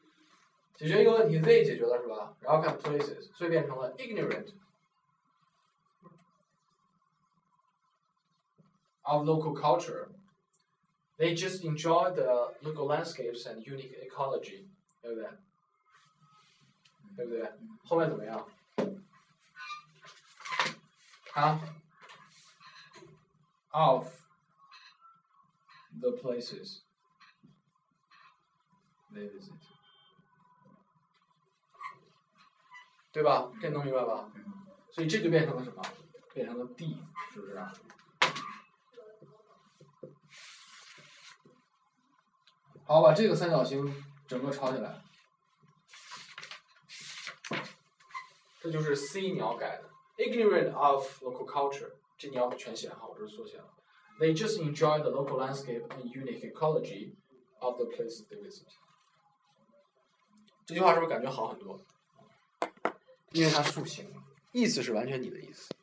[0.77, 2.35] 解决一个问题，they 解决了是吧？
[2.40, 4.55] 然后看 places，所以变成了 ignorant
[9.03, 10.09] of local culture.
[11.18, 14.66] They just enjoy the local landscapes and unique ecology，
[15.01, 15.29] 对不对？
[17.16, 17.53] 对不对？
[17.85, 18.49] 后面怎么样？
[21.35, 21.61] 啊？
[23.71, 24.09] Of
[25.99, 26.81] the places
[29.17, 29.53] They visit，
[33.12, 33.51] 对吧？
[33.60, 34.32] 这能明白吧？
[34.91, 35.82] 所以这就变成了什么？
[36.34, 37.01] 变成了 D，
[37.34, 37.73] 是不是啊？
[42.86, 45.01] 好，把这个三角形整个抄下来。
[48.62, 53.73] 这就是 C 你要改的，ignorant of local culture，这你要全写哈，我这是缩写了。
[54.19, 57.15] They just enjoy the local landscape and unique ecology
[57.60, 58.67] of the place they visit。
[60.67, 61.82] 这句话是不是感觉好很多？
[63.32, 65.73] 因为它塑形了，意思是完全你的意思。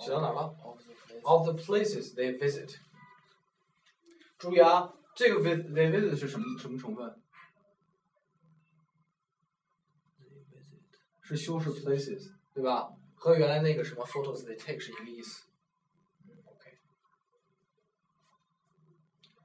[0.00, 0.54] 写到哪了
[1.22, 2.76] ？of the places they visit。
[4.38, 7.20] 注意啊，这个 visit，they visit 是什么什么成分？
[11.22, 12.90] 是修饰 places 对吧？
[13.14, 15.46] 和原来那个什么 photos they take 是一个意思。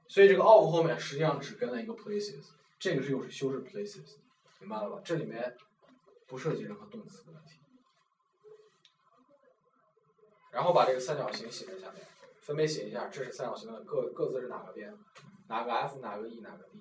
[0.08, 4.16] 所以这个 of 后面实际上只跟了一个 places，这个是又是修饰 places。
[4.58, 5.00] 明白了吧？
[5.02, 5.56] 这里面
[6.26, 7.59] 不涉及任何动词的问题。
[10.50, 12.06] 然后把这个三角形写在下面，
[12.40, 14.92] 分别写一下，这是三角形的各各自是哪个边，
[15.48, 16.80] 哪个 F 哪个 E 哪个 D。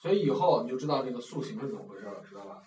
[0.00, 2.60] 所以以后你就知道这个塑形是怎么回事了，知道吧？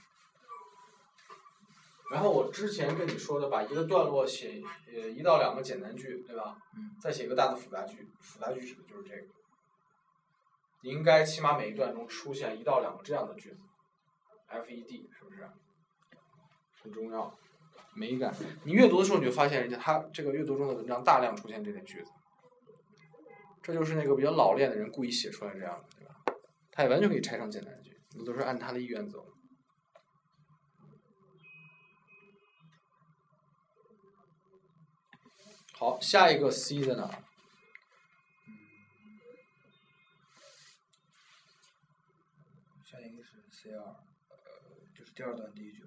[2.12, 6.56] 然后我之前跟你说的，把一个段落写呃一到两个简单句，对吧？
[6.78, 6.96] 嗯。
[7.02, 9.28] 再写一个大的复杂句，复杂句指的就是这个。
[10.86, 13.58] 应该起码每一段中出现一到两个这样的句子
[14.50, 15.50] ，FED 是不是？
[16.82, 17.36] 很重要，
[17.96, 18.32] 美感。
[18.64, 22.12] 你阅读的时候你就发现，人家他这个阅读中的文章大量出现这类句子，
[23.64, 26.16] 这就是那个比较老练的人故意写出来这样的，对吧？
[26.72, 29.26] 他也完全可以拆成简单句，那都是按他的意愿走。
[35.74, 37.24] 好，下一个 C 在哪儿？
[42.86, 43.55] 下一个是 C 二，呃，就是第二段第一句。
[43.66, 43.96] 第二
[44.94, 45.84] 这是第二段第一句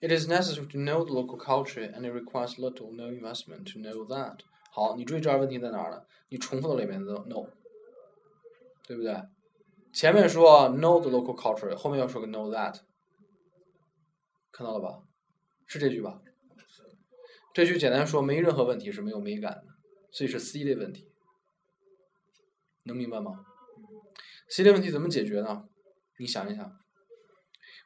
[0.00, 4.06] It is necessary to know the local culture, and it requires little/no investment to know
[4.06, 4.38] that.
[4.70, 6.06] 好，你注意这儿问题在哪儿呢？
[6.28, 7.48] 你重复的里面的 no，
[8.86, 9.20] 对不对？
[9.92, 12.80] 前面说 know the local culture，后面要说个 know that，
[14.52, 15.02] 看到了吧？
[15.66, 16.22] 是这句吧？
[17.52, 19.64] 这句简单说没任何问题是没有美感的，
[20.12, 21.10] 所以是 C 类问题，
[22.84, 23.44] 能明白吗
[24.48, 25.68] ？C 类问题怎么解决呢？
[26.18, 26.78] 你想一想，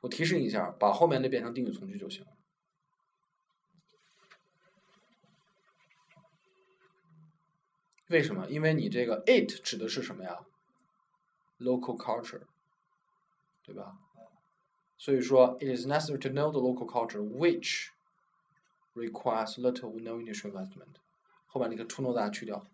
[0.07, 2.31] 我提示一下，把后面的变成定语从句就行了。
[8.09, 8.47] 为什么？
[8.49, 10.47] 因为你这个 it 指的是什么呀
[11.59, 12.43] ？local culture，
[13.65, 13.99] 对吧？
[14.97, 17.89] 所以说，it is necessary to know the local culture which
[18.95, 21.01] requires little or no initial investment。
[21.47, 22.65] 后面那个 to know that 去掉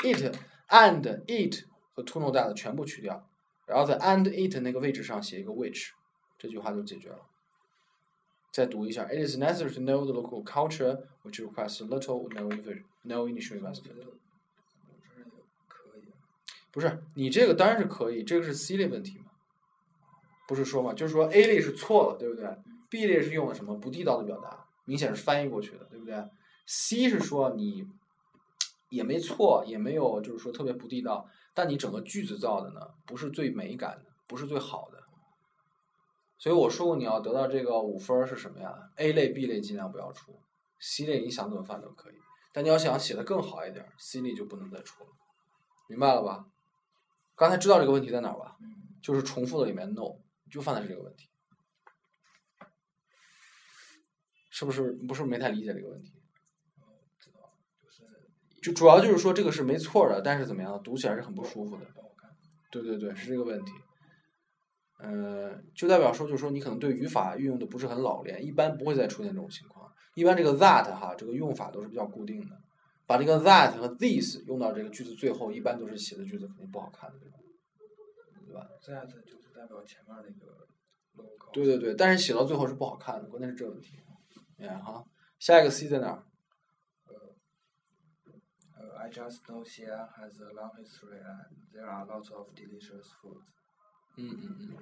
[0.00, 0.36] ，it
[0.68, 3.26] and it 和 to know that 全部去掉，
[3.64, 5.92] 然后在 and it 那个位置上写一个 which，
[6.42, 7.20] 这句话就解决了。
[8.50, 12.48] 再读一下，it is necessary to know the local culture which requires little or no
[13.02, 13.94] no initial investment.
[16.72, 19.26] 不是，你这个当然是可以，这个是 C 类问题嘛？
[20.48, 22.44] 不是说嘛，就是说 A 类是错了，对不对
[22.90, 26.16] ？B 类是用了什么不地道的表达，明显是翻译过去的，对不对
[26.66, 27.86] ？C 是说你
[28.88, 35.01] 也没错，也没有就是说特别不地道，但你整个句子造的呢不是最美感的，不是最好的。
[36.42, 40.40] 所以我说过，你要得到这个五分儿是什么呀？A 类、B 类尽量不要出
[40.80, 42.14] ，C 类你想怎么犯都可以，
[42.52, 45.10] 但你要想写的更好一点儿，C 类就不能再出了，
[45.86, 46.46] 明白了吧？
[47.36, 48.56] 刚才知道这个问题在哪儿吧？
[48.60, 48.66] 嗯，
[49.00, 50.16] 就是重复的里面 no，
[50.50, 51.28] 就犯的是这个问题，
[54.50, 54.90] 是不是？
[54.90, 56.12] 不是没太理解这个问题，
[58.60, 61.86] 就主要就是说这个是没错的，但是怎么样，读起来是很不舒服的。
[62.68, 63.72] 对对对，是这个问题。
[65.04, 69.92] 嗯、就代表说，就是说你可能对语法运用的不是很老练，一般不会再出现这种情况。
[70.14, 72.56] 一般这个 that 哈，这个用法都是比较固定的，
[73.06, 77.38] 把这个 that 和 this 用到这个句子最后，一般都是写的句子肯定不好看的，对吧？
[78.46, 80.66] 对吧？？that 就是代表前面那个
[81.16, 81.50] logo。
[81.52, 83.98] 对对对，但是写到最后是不好看的，关键是这个问题。
[84.58, 85.04] 你看哈，
[85.38, 86.22] 下一个 C 在哪儿？
[88.76, 93.61] 呃，I just know Xi'an has a long history and there are lots of delicious foods.
[94.15, 94.77] 嗯嗯嗯，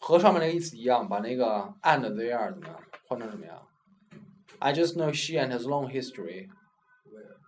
[0.00, 3.66] 和上面那个意思一样，把那个 and there 怎么样换成什么样？
[4.58, 6.50] I just know Xi'an has long history
[7.06, 7.38] Where?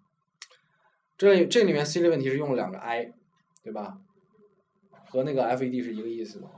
[1.18, 3.12] 这这里面 C 的问题是用了两个 I，
[3.62, 3.98] 对吧？
[5.10, 6.48] 和那个 FED 是一个意思的。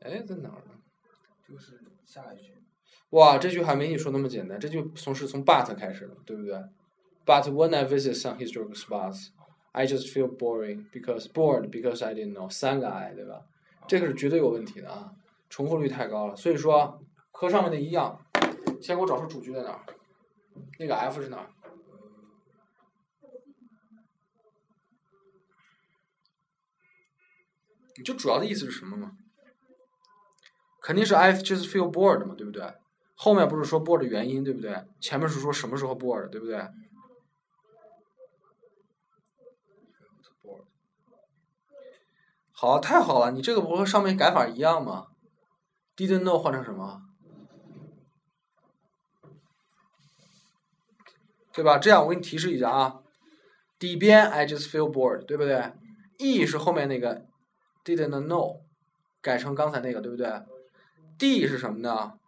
[0.00, 0.74] 哎，在哪儿呢？
[1.48, 2.52] 就是下一句，
[3.10, 6.54] 哇，这句还没你说那么简单，这句从是从 but 开始的，对不对
[7.24, 9.28] ？But when I visit some historical spots,
[9.72, 13.46] I just feel boring because bored because I didn't know 三个 I，对吧？
[13.86, 15.12] 这个是绝对有问题的啊，
[15.48, 16.36] 重复率太高了。
[16.36, 18.20] 所以说和上面的一样，
[18.80, 19.84] 先给我找出主句在哪儿，
[20.78, 21.50] 那个 F 是哪儿？
[27.96, 29.16] 你就主要的意思是什么嘛？
[30.88, 32.62] 肯定是 I just feel bored 嘛，对不对？
[33.14, 34.86] 后面不是说 bored 原因，对不对？
[35.00, 36.66] 前面是说什么时候 bored，对不对？
[42.52, 45.08] 好，太好了，你这个不和上面改法一样吗
[45.94, 47.02] ？Didn't know 换成什么？
[51.52, 51.76] 对吧？
[51.76, 53.02] 这样我给你提示一下啊，
[53.78, 55.70] 底边 I just feel bored，对不对
[56.16, 57.26] ？E 是后面那个
[57.84, 58.62] didn't know，
[59.20, 60.26] 改成刚才那个，对不对
[61.18, 62.18] ？D 是什么呢？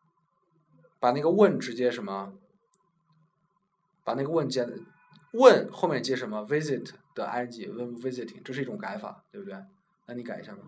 [0.98, 2.34] 把那个问直接什么？
[4.04, 4.68] 把那个问接
[5.32, 9.56] 问后面接什么？visit 的 ing 问 visiting，这是一种改法，对不对？
[10.06, 10.62] 那你改一下吧。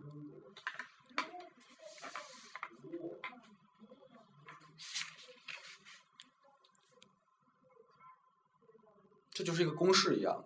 [9.30, 10.44] 这就是一个公式一样，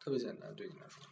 [0.00, 1.02] 特别简单，对你来说。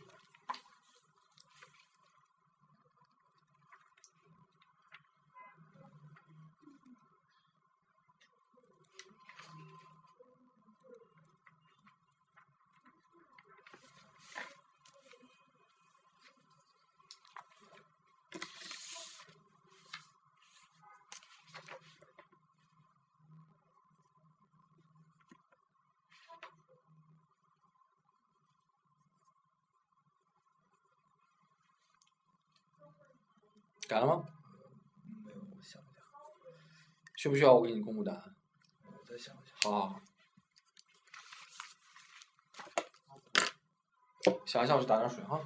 [33.94, 34.24] 改了吗？
[35.24, 36.00] 没有，我想一下，
[37.14, 38.34] 需不需要我给你公布答案？
[38.82, 39.70] 我再想一想。
[39.70, 40.00] 好好好。
[44.46, 45.40] 想一下，我去打点水哈。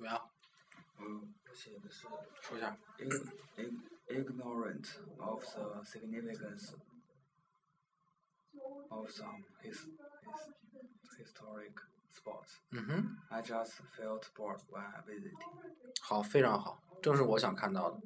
[0.00, 0.30] 怎么样？
[0.98, 2.06] 嗯，我写的是
[2.40, 2.74] 说一下。
[2.98, 4.86] ig- ig- ignorant
[5.18, 6.72] of the significance
[8.88, 9.76] of some his,
[10.24, 11.74] his historic
[12.10, 12.56] spots.
[12.70, 15.36] 嗯哼，I just felt bored when visiting.
[16.00, 18.00] 好，非常好，正是我想看到的。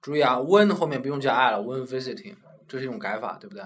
[0.00, 2.36] 注意啊，when 后面不用加 i 了，when visiting，
[2.66, 3.62] 这是一种改法，对不对？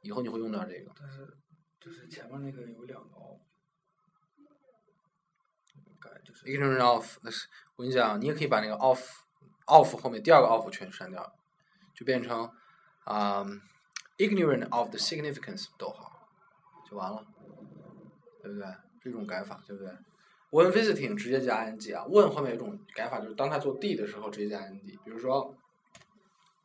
[0.00, 0.90] 以后你会用到这个。
[0.98, 1.36] 但是
[1.78, 3.38] 就是前面那个有两个
[6.24, 11.32] 就是 ignorant of，那是我跟你讲，你也可以把那个 of，of 后面第二个 of 全删掉，
[11.94, 12.50] 就变成
[13.04, 13.44] 啊、
[14.18, 16.28] ignorant of the significance 逗号，
[16.88, 17.24] 就完了，
[18.42, 18.66] 对不对？
[19.02, 19.92] 这种改法，对不对
[20.50, 25.54] ？when visiting 直接加 ing 啊，when 后面有种改法，就是当他做 d 的时候直接加 ing，比如说。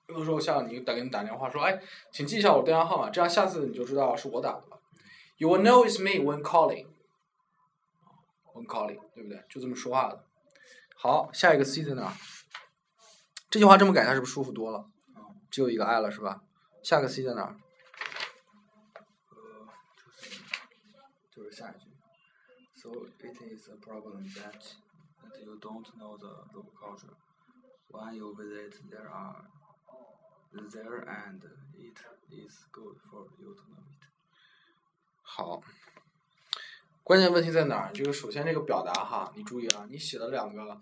[0.07, 1.79] 比如说像你打给你打电话说，哎，
[2.11, 4.81] 请记一下我电话号码，这样下次你就知道是我打的了。
[5.37, 6.87] You will know it's me when calling.
[8.59, 9.43] 很 calling，对不对？
[9.49, 10.25] 就这么说话的。
[10.95, 12.13] 好，下一个 C 在哪儿？
[13.49, 14.85] 这句话这么改，它是不是舒服多了？
[15.49, 16.43] 只有一个 I 了，是吧？
[16.83, 17.55] 下个 C 在哪儿？
[19.31, 20.41] 呃，就是
[21.31, 21.89] 就是下一句。
[22.75, 22.89] So
[23.19, 24.61] it is a problem that
[25.23, 27.15] that you don't know the local culture.
[27.89, 29.45] When you visit, there are
[30.53, 31.41] there and
[31.75, 31.97] it
[32.29, 34.05] is good for you to know it.
[35.21, 35.61] 好，
[37.09, 37.91] 关键问题在哪儿？
[37.91, 40.79] 就是首先这个表达哈，你注意啊，你写了两个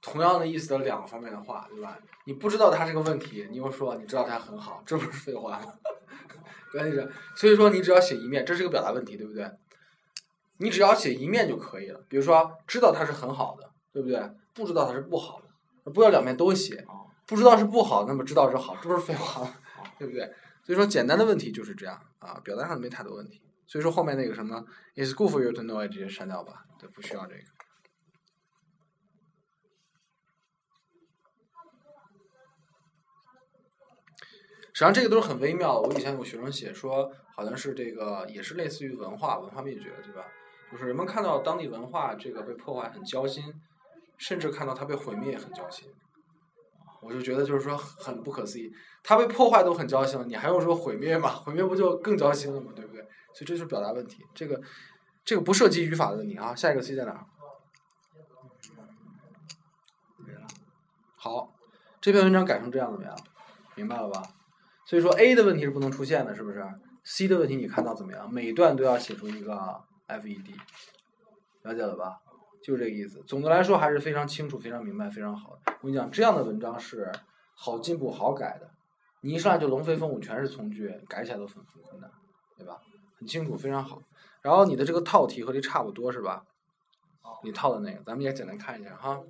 [0.00, 1.98] 同样的意思的两个方面的话，对吧？
[2.24, 5.74] 你不知道它是个问题，你又说你知道它很好，这不是废话吗？
[6.72, 9.50] 关键是，所以说你只要写一面，这是个表达问题，对不对？
[10.56, 12.00] 你只要写一面就可以了。
[12.08, 14.18] 比如说，知道它是很好的，对不对？
[14.54, 15.42] 不知道它是不好
[15.84, 16.82] 的，不要两面都写。
[16.88, 19.54] 哦不知道是不好，那么知道是好，这不是废话吗？
[19.98, 20.24] 对不对？
[20.64, 23.42] 所以说简单的问题就是这样啊，表达上没太多问题。
[23.70, 24.64] 所以说后面那个什么
[24.96, 27.40] is good for you to know it 直接删掉吧，对，不需要这个。
[34.72, 35.88] 实际上这个都是很微妙的。
[35.88, 40.24] 我以前有学生写说，好像是这个也是类似于文化文化灭绝，对吧？
[40.72, 43.54] 就是人们看到当地文化这个被破坏很焦心，
[44.18, 45.88] 甚至看到它被毁灭也很焦心。
[47.00, 48.68] 我就觉得就是说很不可思议，
[49.04, 51.30] 它被破坏都很焦心了，你还用说毁灭吗？
[51.30, 52.72] 毁灭不就更焦心了吗？
[52.74, 52.89] 对不对？
[53.32, 54.60] 所以这就是表达问题，这个
[55.24, 56.54] 这个不涉及语法的问题啊。
[56.54, 57.26] 下一个 C 在哪儿？
[61.16, 61.52] 好，
[62.00, 63.16] 这篇文章改成这样怎么样？
[63.74, 64.22] 明白了吧？
[64.86, 66.66] 所以说 A 的问题是不能出现的，是不是
[67.04, 68.32] ？C 的问题你看到怎么样？
[68.32, 70.54] 每段都要写出一个 FED，
[71.62, 72.20] 了解了吧？
[72.62, 73.22] 就是这个意思。
[73.26, 75.72] 总的来说还是非常清楚、非常明白、非常好的。
[75.80, 77.12] 我跟你讲，这样的文章是
[77.54, 78.70] 好进步、好改的。
[79.20, 82.10] 你一上来就龙飞凤舞，全是从句，改起来都很很困难，
[82.56, 82.80] 对吧？
[83.20, 84.02] 很清楚，非常好。
[84.42, 86.42] 然后你的这个套题和这差不多是吧？
[87.22, 89.20] 哦你套的那个，咱们也简单看一下哈。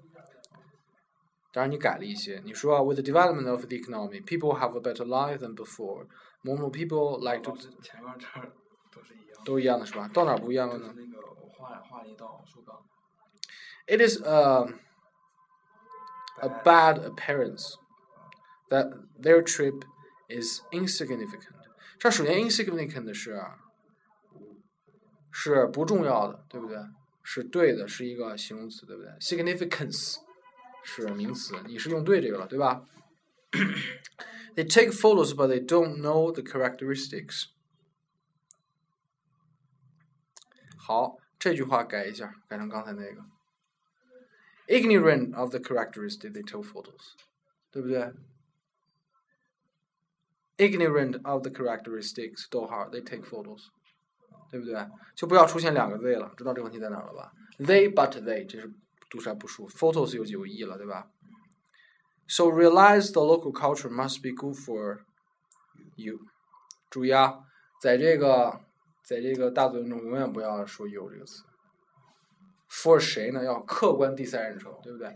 [1.53, 6.07] 当然你改了一些，你说啊，With the development of the economy, people have a better life than before.
[6.43, 8.53] More more people like to 前面这儿
[8.93, 9.45] 都是一样的。
[9.45, 10.09] 都一样的是吧？
[10.15, 12.81] 到哪儿不一样了呢就是那个我画画了一道竖杠。
[13.87, 14.69] ？It is a
[16.41, 17.75] a bad appearance
[18.69, 19.83] that their trip
[20.29, 21.57] is insignificant.
[21.99, 23.43] 这首先 insignificant 是
[25.32, 26.78] 是不重要的，对不对？
[27.24, 29.12] 是对的，是一个形容词，对不对？
[29.20, 30.18] significance
[30.84, 32.86] 是名词，你是用对这个了，对吧？
[34.56, 37.48] They take photos, but they don't know the characteristics.
[40.78, 43.26] 好，这句话改一下，改成刚才那个。
[44.68, 47.14] Ignorant of the characteristics, they take photos，
[47.72, 48.14] 对不对？
[50.58, 53.66] Ignorant of the characteristics，逗号，they take photos，
[54.51, 54.89] 对不对？
[55.15, 58.73] 就不要出现两个 they 了，知道这个问题在哪了吧？They but they，这是
[59.09, 59.77] 读出来不舒服。
[59.77, 61.09] Photos 有有 e 了，对吧
[62.29, 65.01] ？So realize the local culture must be good for
[65.97, 66.19] you。
[66.89, 67.41] 注意啊，
[67.81, 68.61] 在这个
[69.05, 71.45] 在这个大作文中永远不要说 you 这个词。
[72.69, 73.45] for 谁呢？
[73.45, 75.13] 要客观第三人称，对不对？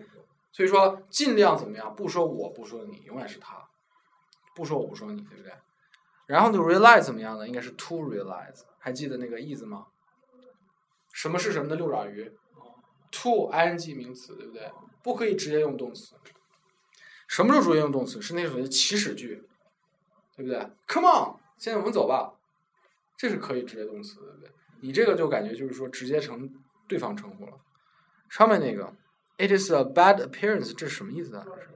[0.53, 1.95] 所以说尽量怎么样？
[1.95, 3.57] 不说我，不说你，永远是他。
[4.55, 5.53] 不说我，不说你，对不对？
[6.26, 7.47] 然后呢，realize 怎么样呢？
[7.47, 8.62] 应该是 to realize。
[8.85, 9.87] 还记得那个 is 吗？
[11.11, 12.30] 什么是什么的六爪鱼
[13.11, 14.70] ？to ing 名词，对不对？
[15.03, 16.16] 不可以直接用动词。
[17.26, 18.20] 什么时候直接用动词？
[18.20, 19.43] 是那种祈使句，
[20.37, 22.35] 对不对？Come on，现在我们走吧。
[23.16, 24.51] 这是可以直接动词，对不对？
[24.82, 26.53] 你这个就感觉就是说直接成
[26.87, 27.59] 对方称呼了。
[28.28, 28.95] 上面那个
[29.39, 31.47] ，it is a bad appearance，这是什么意思啊？
[31.47, 31.70] 这是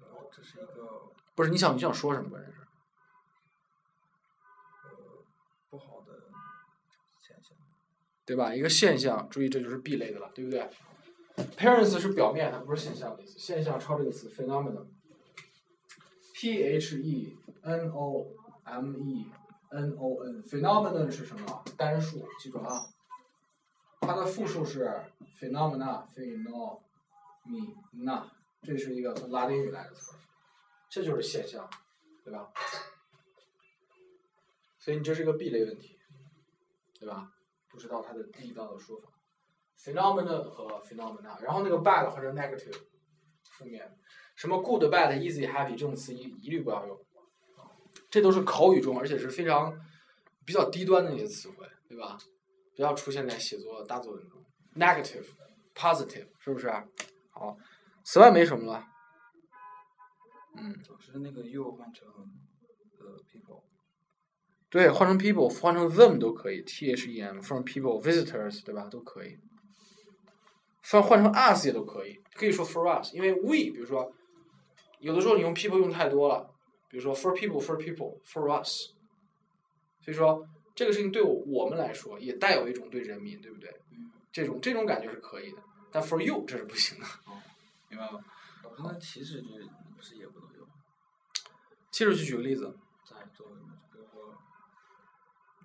[0.00, 2.30] 呃这是一个不是你想你想说什么？
[2.30, 2.66] 关键是呃
[5.76, 6.12] 不好的
[7.20, 7.56] 现象。
[8.24, 8.54] 对吧？
[8.54, 10.68] 一个现象，注意这就是 B 类的了，对不对
[11.36, 13.38] ？appearance 是表面，它不是现象的意思。
[13.38, 14.86] 现象抄这个词 phenomenon。
[16.34, 18.26] P H E N O
[18.64, 19.26] M E
[19.70, 21.62] N O N phenomenon 是什么？
[21.76, 22.88] 单数，记住啊。
[24.00, 24.90] 它的复数是
[25.38, 28.24] phenomena，phenomena，
[28.62, 30.16] 这是一个从拉丁语来的词，
[30.88, 31.68] 这就是现象，
[32.24, 32.50] 对吧？
[34.86, 35.98] 所以你这是个 B 类问题，
[37.00, 37.28] 对吧？
[37.68, 39.08] 不知道它的地道的说法
[39.76, 42.72] ，phenomena 和 phenomena，然后那个 bad 或者 negative，
[43.50, 43.98] 负面，
[44.36, 47.04] 什么 good、bad、easy、happy 这种词一一律不要用，
[48.08, 49.76] 这都是口语中而且是非常
[50.44, 52.16] 比较低端的一些词汇，对吧？
[52.76, 54.40] 不要出现在写作大作文中
[54.76, 55.26] ，negative、
[55.74, 56.70] positive 是不是？
[57.30, 57.56] 好，
[58.04, 58.86] 此外没什么了。
[60.54, 62.06] 嗯，老师那个 you 换成
[63.00, 63.65] 呃 people。
[64.68, 68.88] 对，换成 people，换成 them 都可以，t h e m from people visitors 对吧？
[68.90, 69.38] 都可以。
[70.82, 74.12] 换换成 us 也都可以，可以说 for us，因为 we 比如说，
[75.00, 76.50] 有的时候你用 people 用太多了，
[76.88, 78.92] 比如说 for people for people for us，
[80.00, 83.70] 所以说这个事情对我我们来说也带有一种对人民，对不对？
[83.92, 84.12] 嗯。
[84.32, 85.58] 这种这种感觉是可以的，
[85.90, 87.06] 但 for you 这是不行的，
[87.88, 88.20] 明白吗？
[88.62, 89.48] 老师那祈使句
[89.96, 90.68] 不是也不能用？
[91.90, 94.34] 其实就举个例子，在作文中，比如说，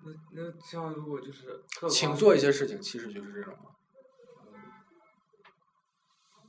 [0.04, 3.70] 那那像如果就是客观请做一些事情，其实就是这种嘛。
[4.52, 4.54] 嗯，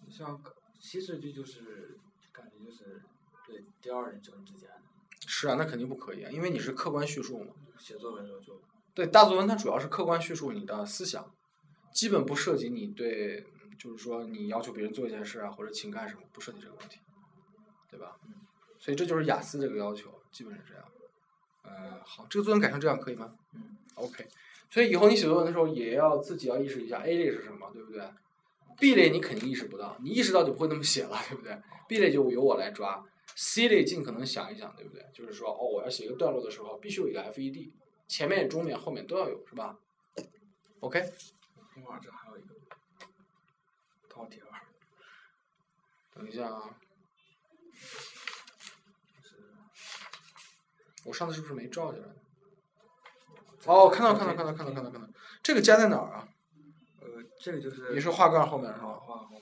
[0.10, 0.42] 像
[0.80, 1.98] 其实就就是
[2.32, 3.02] 感觉就是
[3.46, 4.82] 对第二人称之间的，
[5.28, 7.54] 是啊，那肯定不可以啊，因为你是客观叙述嘛。
[7.78, 8.62] 写作文的时候就
[8.94, 11.34] 对，大作文它主要是客观叙述你的思想，
[11.92, 13.46] 基本不涉及你对，
[13.78, 17.00] 就是说你要求别人做一件事啊，或者请干什么，不涉及这个问题，
[17.90, 18.18] 对吧？
[18.80, 20.86] 所以这就是雅思这个要求，基本是这样。
[21.64, 23.36] 呃，好，这个作文改成这样可以吗？
[23.54, 23.78] 嗯。
[23.96, 24.28] OK，
[24.70, 28.02] 所以以后你写作文的时候也要自己要意识一下 A 类是什么，对不对
[28.80, 31.56] ？B 类你肯定意识不到，你意识到就不会那么写了，对不对
[31.88, 33.06] ？B 类就由我来抓
[33.36, 35.06] ，C 类尽可能想一想，对不对？
[35.14, 37.72] 就是说，哦，我要写一个段落的时候，必须有一个 FED，
[38.08, 39.78] 前面、中面、后面都要有，是吧
[40.80, 41.00] ？OK，
[41.76, 42.56] 另外这还有一个
[44.10, 44.50] 套题儿，
[46.16, 46.76] 等一下啊，
[49.22, 49.36] 就是
[51.06, 52.08] 我上次是不是没照进来？
[53.66, 55.08] 哦，看到看到看到看到看到看到，
[55.42, 56.28] 这个加在哪儿啊？
[57.02, 57.08] 呃，
[57.40, 59.42] 这个就是也是画杠后面是啊，吧画后面。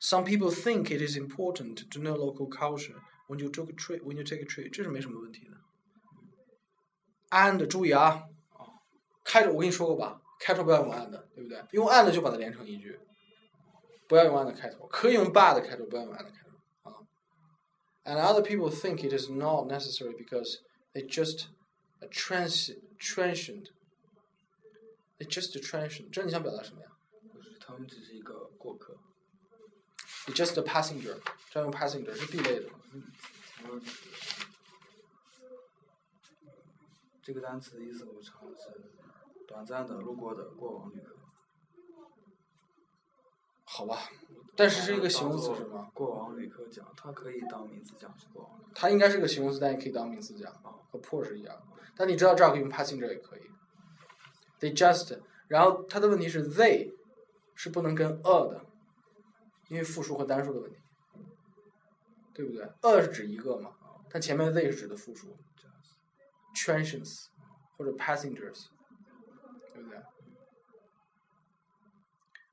[0.00, 2.96] ？Some people think it is important to know local culture
[3.28, 4.02] when you take a trip.
[4.02, 5.56] When you take a trip，这是没什么问题的。
[7.30, 8.24] and 注意啊，
[9.24, 11.64] 开头我跟你说过吧，开头不要用 and，对不对？
[11.70, 12.98] 用 and 就把它连成一句，
[14.08, 16.51] 不要用 and 开头，可以用 but 开头，不要用 and 开头啊。
[18.03, 20.59] And other people think it is not necessary because
[20.93, 21.49] they just
[22.01, 23.69] A trans transient.
[25.19, 26.11] It's just a transient.
[26.11, 26.91] 这你想表达什么呀
[27.33, 28.97] 就是他们只是一个过客。
[30.27, 31.19] ？It's just a passenger.
[31.49, 32.69] 这样用 passenger 是 B 类的。
[33.63, 33.79] 然后
[37.23, 38.91] 这个单词的意思我查的是
[39.47, 41.15] 短暂的路过的过往旅客。
[43.74, 44.00] 好吧，
[44.54, 45.88] 但是是一个形容词是吗？
[45.94, 48.60] 过往旅客讲，它可以当名词讲是过往。
[48.74, 50.52] 它应该是个形容词，但也可以当名词讲，
[50.90, 51.82] 和 poor 是一样的。
[51.96, 53.40] 但你知道这儿可以用 passenger 也可以。
[54.60, 55.18] They just，
[55.48, 56.92] 然后它的问题是 they
[57.54, 58.66] 是不能跟 a 的，
[59.68, 60.76] 因为复数和单数的问题，
[62.34, 63.70] 对不对？a 是指一个嘛，
[64.10, 65.34] 但前面 they 是指的复数
[66.54, 67.28] ，transients
[67.78, 68.66] 或者 passengers，
[69.72, 69.98] 对不对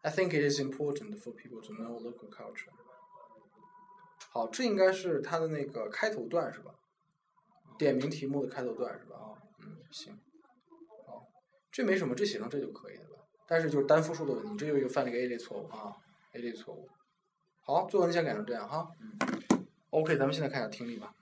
[0.01, 2.71] ？I think it is important for people to know local culture。
[4.31, 6.75] 好，这应该是它的那个开头段是吧？
[7.77, 9.15] 点名题目的开头段是吧？
[9.15, 10.19] 啊，嗯，行，
[11.07, 11.27] 好，
[11.71, 13.25] 这没什么，这写成这就可以了吧？
[13.47, 15.95] 但是就是单复数的问题，这又又犯了一个 A 类错误啊
[16.33, 16.87] ，A 类错误。
[17.61, 18.91] 好，作文先改成这样哈。
[19.89, 21.13] OK，咱们现在看一下听力吧。